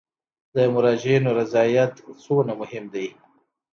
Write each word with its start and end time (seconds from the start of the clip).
د 0.55 0.57
مراجعینو 0.73 1.29
رضایت 1.39 1.93
څومره 2.23 2.51
مهم 2.61 2.85
دی؟ 2.93 3.07